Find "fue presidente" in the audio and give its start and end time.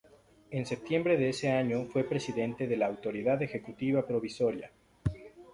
1.85-2.65